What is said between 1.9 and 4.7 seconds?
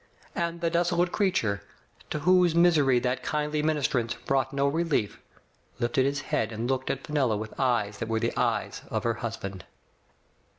to whose misery that kindly ministrance brought no